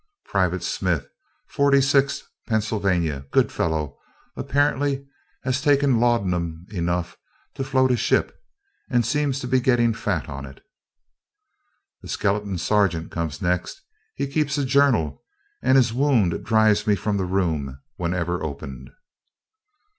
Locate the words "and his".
15.61-15.93